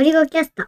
[0.00, 0.64] ゴリゴキャスト。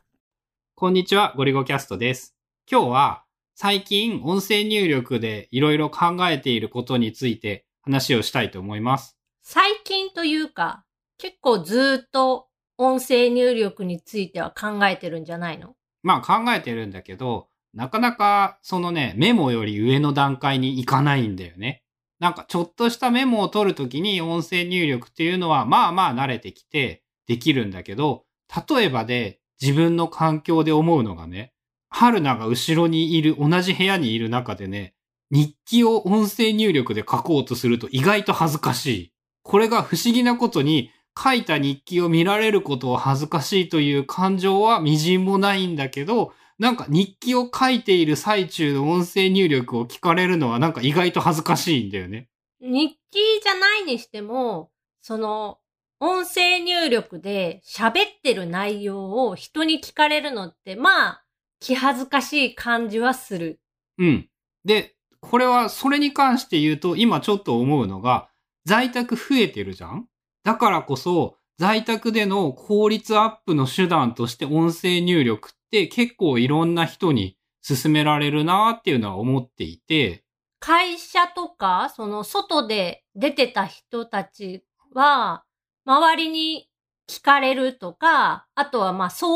[0.74, 2.36] こんにちは、ゴリゴキャストです。
[2.70, 9.16] 今日は最近音声入力でいろいろ考えていることについて話をしたいと思います。
[9.40, 10.84] 最近というか、
[11.16, 15.76] 結構ずーっと音声入力については考えてるんじゃないの？
[16.02, 21.82] まあ考えてるんだけど、なかなかそのね、メモより上の段階に行かないんだよね。
[22.18, 28.26] なんかちょっとしたメモを取るときに音声入力っていうのはまあまあ慣れてきてできるんだけど、
[28.68, 31.52] 例えばで自分の環境で思うのがね、
[31.88, 34.94] 春菜が後ろにいる、同じ部屋にいる中でね、
[35.30, 39.12] 日記を音声入力で書こうとすると意外と恥ずかしい。
[39.42, 52.28] これが不思議なことに書いた日記を見られることを恥ずかしいという感情はみじんもないんだけど、なんか日記を書いている最中の音声入力を聞かれるのはなんか意外と恥ずかしいんだよね。
[52.60, 55.58] 日記じゃないにしても、その、
[56.04, 57.92] 音声入力で喋っ
[58.24, 61.24] てる内容を人に聞かれるのって、まあ、
[61.60, 63.60] 気恥ずかしい感じはする。
[63.98, 64.28] うん。
[64.64, 68.28] で、これはそれに関して言うと今ちょっと思うのが
[68.64, 70.08] 在宅増えてるじゃん？
[70.42, 80.24] だからこそ在宅での効率アップの手段として音声入力って結構いろんな人に勧められるなっていうのは思っていて、
[80.58, 85.44] 会社とか、その外で出てた人たちは、
[85.84, 86.68] 周りに
[87.08, 89.26] 聞かれるとか、あとはまあ騒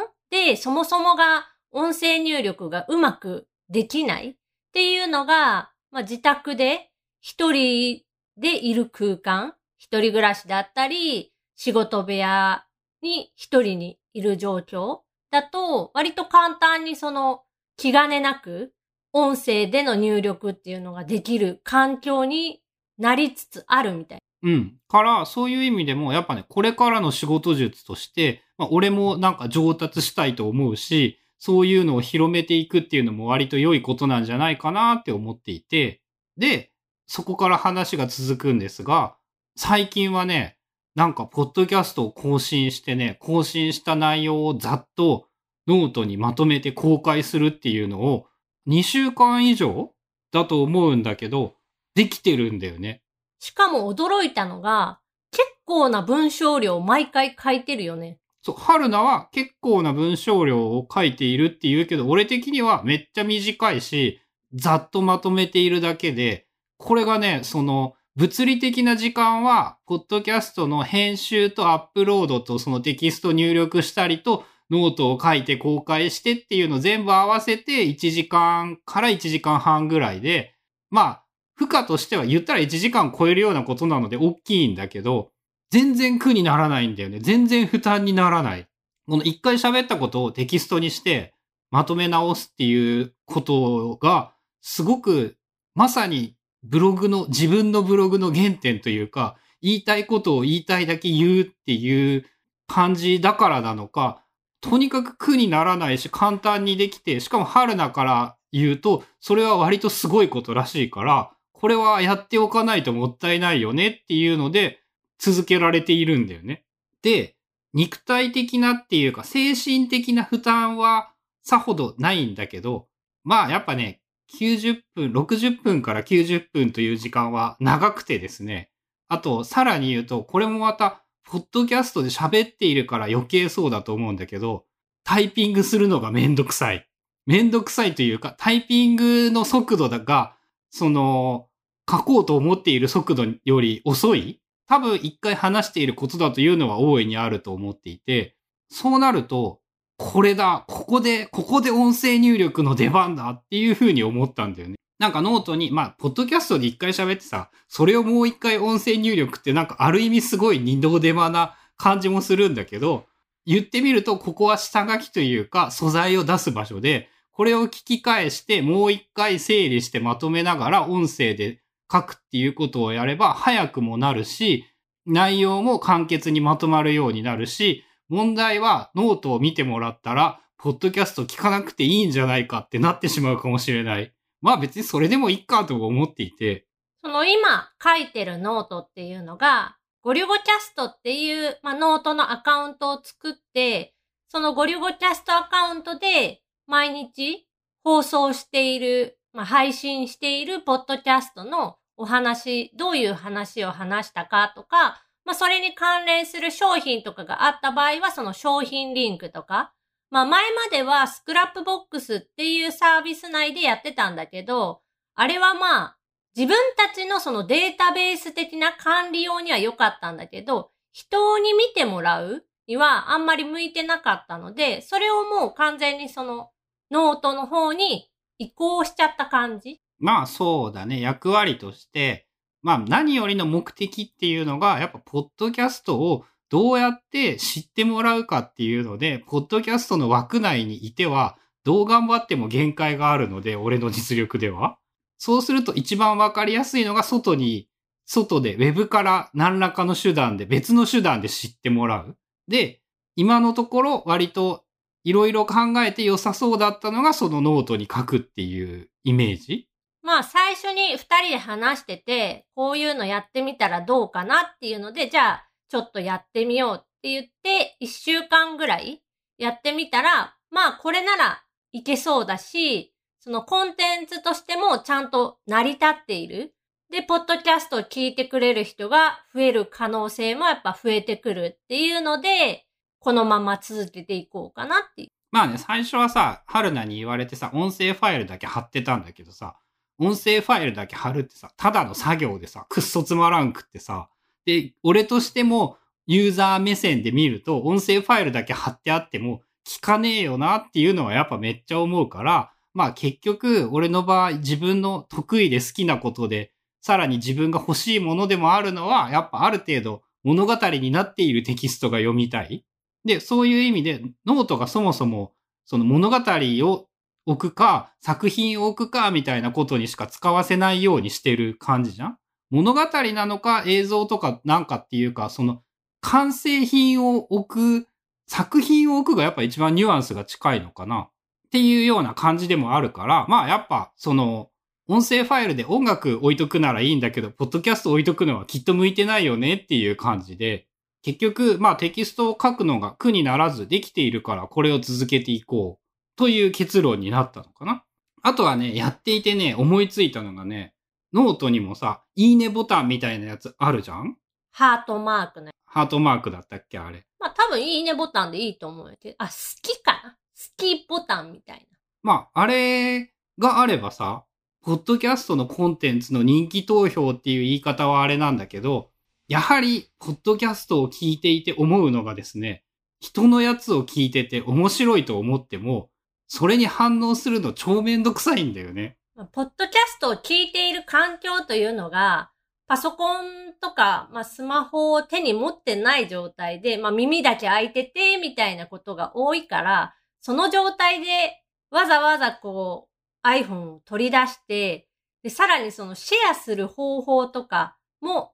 [0.00, 4.34] 音でそもそもが音声入力がうまくできないっ
[4.72, 6.90] ていうのが、まあ自宅で
[7.20, 8.02] 一人
[8.36, 12.64] でいる空間、一人暮らしだったり、仕事部屋
[13.02, 17.42] に一人にいる状況だと、割と簡単にその
[17.76, 18.72] 気兼ねなく
[19.12, 22.62] 音声での入力っていうのができる環境に
[22.98, 24.18] なりつつあるみたい。
[24.42, 24.78] うん。
[24.88, 36.00] から、そういう意味でも、やっぱね、これからの仕事術として、まあ、俺もなんか上達したいと思うし、そういうのを広めていくっていうのも割と良いことなんじゃないかなって思っていて、
[36.36, 36.72] で、
[37.06, 39.16] そこから話が続くんですが、
[39.56, 40.58] 最近はね、
[40.94, 45.28] なんか、ポッドキャストを更新してね、更新した内容をざっと
[45.66, 48.26] ノートにまとめて公開するっていうのを、
[48.66, 49.92] 2週間以上
[50.32, 51.54] だと思うんだけど、
[51.94, 53.02] できてるんだよね。
[53.38, 58.18] しかも驚いたのが、結構な文章量を毎回書いてるよね。
[58.42, 64.20] そう、春菜は結構な文章量を書いているって言うけど、俺的にはめっちゃ短いし、
[64.54, 66.46] ざっとまとめているだけで、
[66.78, 80.54] これがね、その、物理的な時間は、ポッドキャストの編集とアップロードとそのテキスト入力したりと、ノートを書いて公開してっていうの全部合わせて1時間から1時間半ぐらいで、
[80.90, 81.24] まあ、
[81.56, 85.30] 負荷としては言ったら1時間超えるようなことなので大きいんだけど、
[85.70, 87.18] 全然苦にならないんだよね。
[87.20, 88.68] 全然負担にならない。
[89.08, 91.34] この一回喋ったことをテキストにして
[91.70, 95.36] まとめ直すっていうことが、すごく
[95.74, 102.24] まさにブログの、自分のブログの原点というか、言いたいことを言いたいだけ言うっていう
[102.66, 104.22] 感じだからなのか、
[104.60, 114.80] とにかく苦にならないし簡単にできて、しかも春菜から言うと、それは割とすごいことらしいから、これはやっておかないともったいないよねっていうので、
[115.18, 116.64] 続けられているんだよね。
[117.02, 117.36] で、
[117.72, 121.12] 肉体的なっていうか、精神的な負担は
[121.42, 122.88] さほどないんだけど、
[123.24, 124.00] まあやっぱね、
[124.38, 128.70] 90分、60分から90分という時間は長くてですね。
[129.08, 134.64] あと、さらに言うと、これもまた、ポッドキャストで喋っているから余計そうだと思うんだけど、
[135.04, 136.88] タイピングするのがめんどくさい。
[137.26, 140.35] めんどくさいというか、タイピングの速度が、
[140.76, 141.48] その、
[141.90, 148.36] 書こうと思っている速度より遅い多分一回話していることだというのは大いにあると思っていて、
[148.68, 149.60] そうなると、
[149.96, 154.74] これだ、ここで、ここで音声入力の出番だっていう風に思ったんだよね。
[154.98, 163.06] なんかノートに、まあ、ポッドキャストで一回喋ってさ、それをもう一回音声入力ってなんかある意味すごい二度手間な感じもするんだけど、
[163.46, 171.60] 言ってみるとここは下書きというか素材を出す場所で、これを聞き返してもう一回整理してまとめながら音声で
[171.92, 174.64] 書くっていうことをやれば早くもなるし、
[175.04, 184.14] 内容も簡潔にまとまるようになるし、問題はノートを見てもらったら、ポッドキャスト聞かなくていいんじゃないかってなってしまうかもしれない。
[184.40, 186.64] まあ別にそれでもいいかと思っていて。
[187.02, 193.94] その今書いてるノートっていうのが、ゴリュゴキャストっていう、まあ、ノートのアカウントを作って、
[194.28, 197.46] そのゴリュゴキャストアカウントで毎日
[197.84, 209.72] 放送している、まあ、配信しているポッドキャストのお話、どういう話を話したかとか、まあ、それに関連する商品とかがあった場合は、その商品リンクとか、
[210.10, 214.82] まあ、前まではスクラップボックスっていうサービス内でやってたんだけど、
[215.14, 215.96] あれはまあ、
[216.36, 226.50] 自分たちのそのデータベース的な管理用には良かったんだけど、人に見てもらうにはあんまり向いてなかったので、それをもう完全にその
[226.90, 229.80] ノートの方に移行しちゃった感じ？
[229.98, 231.00] まあそうだね。
[231.00, 232.26] 役割として、
[232.62, 244.78] まあ何よりの目的っていうのが、やっぱポッドキャストをどうやって知ってもらうかっていうので、ポッドキャストの枠内にいては、どう頑張っても限界があるので、俺の実力では。
[245.18, 247.68] そうすると一番わかりやすいのが外に、
[248.04, 252.16] 外でウェブから何らかの手段で、別の手段で知ってもらう。
[252.46, 252.82] で、
[253.16, 254.65] 今のところ割と
[255.06, 255.54] いろいろ考
[255.84, 259.68] えて良さそうだったのがそのノートに書くっていうイメージ？
[260.02, 269.00] まあ最初に二人で話してて、こういうのやってみたらどうかなっていうので、じゃあちょっとやってみようって言って、一週間ぐらい
[269.38, 276.52] やってみたら、まあこれならいけそうだし、そのコンテンツとしてもちゃんと成り立っている。
[276.90, 282.65] で、ポッドキャストを聞いてくれる人が増える可能性もやっぱ増えてくるっていうので、
[283.06, 285.10] このまま続けていこうかなっていう。
[285.30, 289.54] まあね、最初はさ、春菜に言われてさ、音声ファイルだけ貼ってたんだけどさ、
[290.00, 294.08] 音声ファイルだけ貼るってさ、ただの作業でさ、くっそつまらんくってさ、
[294.44, 306.50] で、俺としてもユーザー目線で見ると、音声ファイルだけ貼ってあっても聞かねえよなっていうのはやっぱめっちゃ思うから、まあ結局、俺の場合、自分の得意で好きなことで、
[306.82, 312.64] さらに自分が欲しいものでもあるのは、やっぱある程度物語になっているテキストが読みたい。
[313.06, 315.32] で、そういう意味で、ノートがそもそも、
[315.64, 316.86] その物語を
[317.24, 322.18] 置くか、作品を置くか、みたいなことにしか使わせないようにしてる感じじゃん？
[322.50, 322.80] 物語
[323.12, 325.62] なのか、映像とかなんかっていうか、その、
[326.02, 327.88] 完成品を置く、
[328.28, 331.08] 作品を置くがやっぱ一番ニュアンスが近いのかな？
[331.46, 334.50] っていうような感じでもあるから、まあやっぱその
[334.88, 340.66] 音声ファイルで音楽置いとくならいいんだけど、ポッドキャスト置いとくのはきっと向いてないよねっていう感じで、
[341.06, 347.84] 結局、まあテキストを書くのが苦にならずできているからこれを続けていこうという結論になったのかな。
[348.24, 350.74] あとはね、やっていてね、思いついたのがね、
[351.12, 354.16] ノートにもさ、いいねボタンみたいなやつあるじゃん？
[354.50, 355.52] ハートマークね。
[355.64, 357.06] ハートマークだったっけあれ。
[357.20, 359.32] まあ多分いいねボタンでいいと思うけど、あ、好
[359.62, 360.10] きかな？
[360.10, 360.16] 好
[360.56, 361.78] きボタンみたいな。
[362.02, 364.24] まあ、あれがあればさ、
[364.64, 368.90] ポッドキャストのコンテンツの人気投票っていう言い方はあれなんだけど、
[369.28, 372.62] やはり、ポッドキャストを聞いていて思うのがですね、
[373.00, 375.90] 人のやつを聞いてて面白いと思っても、
[376.28, 378.96] それに反応するの超めんどくさいんだよね。
[379.32, 382.30] ポッドキャストを聞いている環境というのが、
[382.68, 392.88] パソコンとか、まあ、スマホを手に持ってない状態で、まあ、耳だけ開いてて、みたいなことが多いから、その状態でわざわざこ
[393.24, 394.88] う iPhone を取り出して、
[395.22, 398.32] で、さらにそのシェアする方法とかも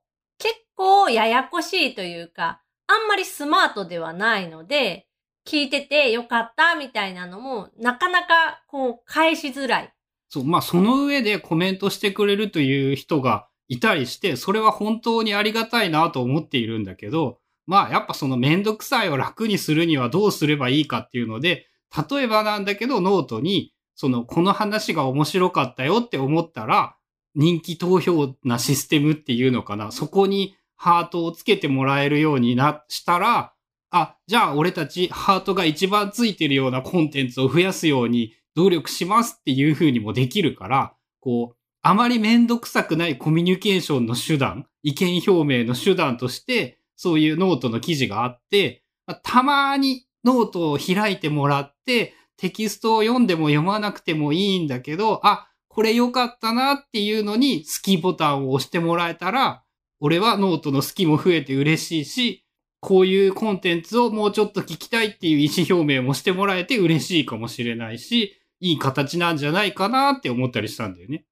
[0.82, 5.06] 結構ややこしいというか、あんまりスマートではないので、
[5.46, 9.94] 聞いててよかったみたいなのもなかなかこう返しづらい。
[10.28, 21.68] そう、まあその上でコメントしてくれるという人がいたりして、それは本当にありがたいなと思っているんだけど、まあやっぱそのめんどくさいを楽にするにはどうすればいいかっていうので、
[22.10, 26.96] 例えばなんだけど、ノートに、その、この話が面白かったよって思ったら、
[27.34, 29.92] 人気投票なシステムっていうのかな。
[29.92, 33.52] そこにハートをつけてもらえるようにな、したら、
[33.92, 48.82] あ、じゃあ俺たちハートが一番ついてるようなコンテンツを増やすように努力しますっていう風にもできるから、こう、あまりめんどくさくないコミュニケーションの手段、意見表明の手段として、そういうノートの記事があって、
[49.22, 59.62] たまにノートを開いてもらって、テキストを読んでも読まなくてもいいんだけど、あ、これ良かったなっていうのに好きボタンを押してもらえたら、
[60.04, 62.44] 俺はノートの好きも増えて嬉しいし、
[62.80, 71.24] こういうコンテンツをもうちょっと聞きたいっていう意思表明もしてもらえて嬉しいかもしれないし、いい形なんじゃないかなって思ったりしたんだよね。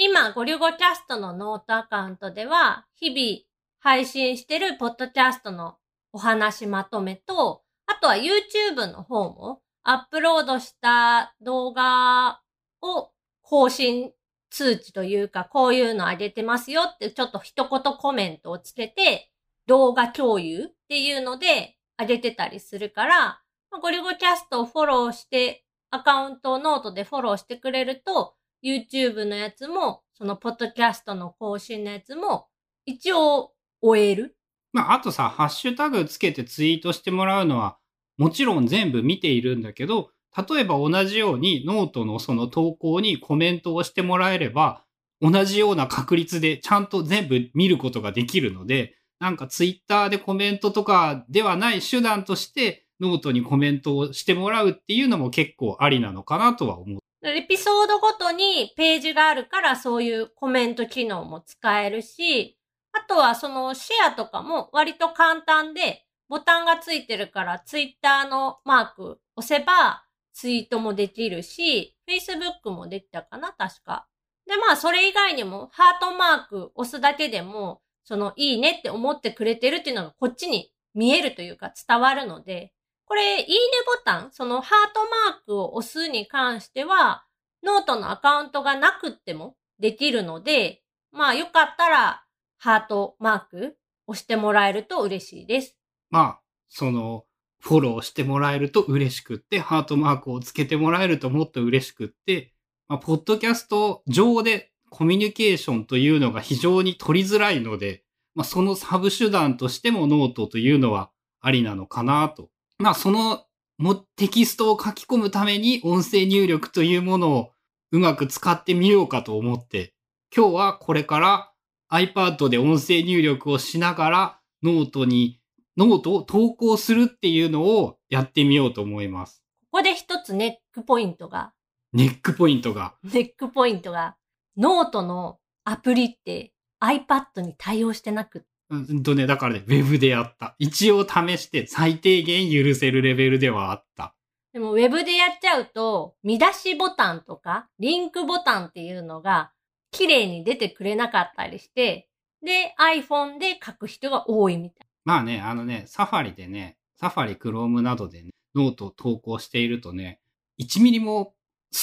[0.00, 3.42] 今、ゴリュゴキャストのノートアカウントでは、日々
[3.78, 5.76] 配信してるポッドキャストの
[6.14, 12.40] お話まとめと、あとは YouTube の方もアップロードした動画
[12.80, 13.10] を
[13.42, 14.12] 更新
[14.54, 19.32] 通知というか、こういうの上げてますよってちょっと一言コメントをつけて、
[19.66, 23.40] 動画共有っていうので上げてたりするから、
[23.82, 32.46] ゴリュゴキャストをフォローして、アカウントをノートでフォローしてくれると、YouTube のやつも、そのポッドキャストの更新のやつも、
[32.86, 34.36] 一応追える。
[34.72, 37.76] まあ、あとさ、ハッシュタグつけてツイートしてもらうのは、
[38.16, 44.82] もちろん全部見ているんだけど、例えば同じようにノートのその投稿にコメントをしてもらえれば、
[45.20, 57.00] 同じような確率でちゃんと全部見ることができるので、なんかツイッターでコメントとかではない手段としてノートにコメントをしてもらうっていうのも結構ありなのかなとは思う。
[57.26, 62.58] エピソードごとにページがあるからそういうコメント機能も使えるし、
[62.92, 70.03] あとはそのシェアとかも割と簡単でボタンがついてるからツイッターのマーク押せば
[70.34, 74.06] ツイートもできるし、Facebook もできたかな確か。
[74.46, 82.72] で、まあそれ以外にもハートマーク押すだけでもそのいいねって思ってくれてるっていうのがこっちに見えるというか伝わるので、
[83.06, 83.54] これ、いいね
[83.86, 87.24] ボタン、そのハートマークを押すに関しては、
[87.62, 92.24] ノートのアカウントがなくってもできるので、まあよかったら
[92.58, 93.76] ハートマーク
[94.06, 95.76] 押してもらえると嬉しいです。
[96.10, 97.24] まあ、その、
[97.64, 102.52] フォローしてもらえると嬉しくって、ハートマークをつけてもらえるともっと嬉しくって、
[102.88, 108.04] まあ、ポッドキャスト上でコミュニケーションというのが非常に取りづらいので、
[108.34, 112.50] まあ、そのサブ手段としてもノートというのはありなのかなと。
[112.78, 113.46] まあ、その
[113.78, 117.50] もテキストを書き込むために音声入力というものを
[117.92, 119.94] うまく使ってみようかと思って、
[120.36, 121.52] 今日はこれから
[121.90, 125.40] iPad で音声入力をしながらノートに、
[125.76, 129.42] ノートを投稿するっていうのをやってみようと思います。
[129.70, 131.52] ここで一つネックポイントが。
[131.92, 132.94] ネックポイントが。
[133.02, 134.16] ネックポイントが。
[134.56, 140.54] ノートのアプリって iPad に対応してなくうんとね、だからね、ウェブでやった。
[140.58, 144.14] 一応試して最低限許せるレベルではあった。
[144.52, 149.52] でもウェブでやっちゃうと、見出しボタンとか、リンクボタンっていうのが
[149.90, 152.08] 綺麗に出てくれなかったりして、
[152.42, 154.86] で、iPhone で書く人が多いみたい。
[155.04, 160.20] まあね、あのね、サファリでね、サファリ、クロームなどでね、ノートを投稿しているとね、
[160.60, 161.34] 1ミリも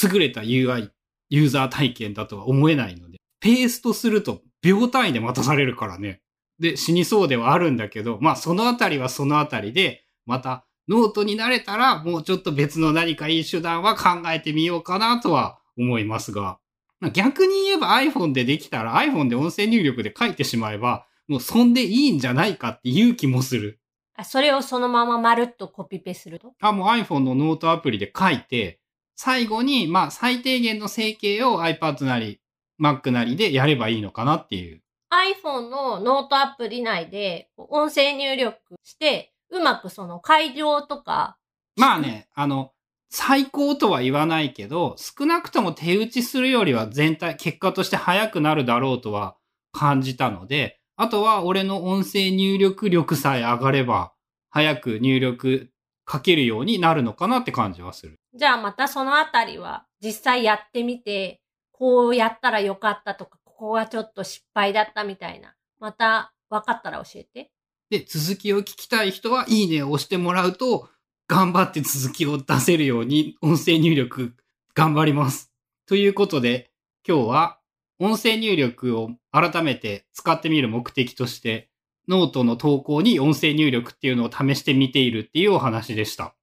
[0.04, 0.90] 優れた UI、
[1.30, 6.22] ユーザー体験だとは思えないので、ペーストすると秒単位で待たされるからね。
[6.60, 16.60] で、死にそうではあるんだけど、まあそのあたりはそのあたりで、またノートに慣れたらもうちょっと別の何かいい手段は考えてみようかなとは思いますが、
[17.14, 23.80] 逆に言えば iPhone でできたら iPhone で音声入力で書いてしまえば、もうそんでいいんじゃないかっていう気もする。
[24.18, 26.52] あ、それをそのまままるっとコピペすると？
[26.60, 28.82] あ、もう iPhone のノートアプリで書いて、
[29.16, 32.42] 最後に、まあ最低限の整形を iPad なり
[32.82, 34.82] Mac なりでやればいいのかなっていう。
[35.10, 41.38] iPhone のノートアプリ内で音声入力して、うまくその改良とか。
[41.78, 42.74] まあね、あの、
[43.10, 49.38] 最高とは言わないけど、少なくとも手打ちするよりは全体、結果として早くなるだろうとは
[49.72, 54.14] 感じたので、あとは俺の音声入力力さえ上がれば、
[54.52, 55.72] 早く入力
[56.08, 58.20] 書けるようになるのかなって感じはする。
[58.36, 61.42] じゃあまたそのあたりは実際やってみて、
[61.72, 65.56] こうやったらよかったとか、ここがちょっと失敗だったみたいな。
[65.80, 67.50] また分かったら教えて。
[67.90, 70.88] で、続きを聞きたい人は、いいねを押してもらうと、
[71.28, 74.36] 頑張って続きを出せるように音声入力
[74.76, 75.52] 頑張ります。
[75.88, 76.70] ということで、
[77.08, 77.61] 今日は
[78.04, 81.70] 音声入力を改めて使ってみる目的として、
[82.08, 86.34] ノートの投稿に音声入力っていうのを試してみているっていうお話でした。